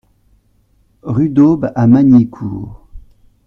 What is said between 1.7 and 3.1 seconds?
à Magnicourt